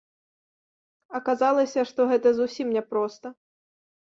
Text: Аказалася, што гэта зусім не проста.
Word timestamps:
Аказалася, 1.19 1.79
што 1.91 2.09
гэта 2.13 2.27
зусім 2.41 2.67
не 2.79 2.83
проста. 2.95 3.27